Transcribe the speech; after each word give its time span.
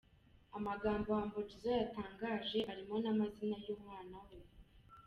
Amagambo 0.57 1.07
Humble 1.17 1.45
Jizzo 1.49 1.69
yatangaje 1.81 2.59
arimo 2.71 2.95
n'amazina 2.99 3.55
y'umwana 3.65 4.17
we. 4.25 4.35